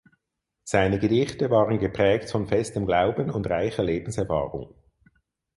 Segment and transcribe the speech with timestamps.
[0.63, 4.73] Seine Gedichte waren geprägt von festem Glauben und reicher Lebenserfahrung.